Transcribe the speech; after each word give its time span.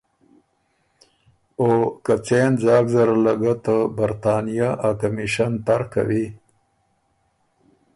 او 1.59 1.69
که 2.03 2.13
څېن 2.25 2.51
ځاک 2.63 2.85
زره 2.95 3.15
له 3.25 3.33
ګۀ 3.41 3.53
ته 3.63 3.75
برطانیه 3.97 4.69
ا 4.87 4.89
کمیشن 4.99 5.53
تر 5.65 5.81
کوی 5.93 6.25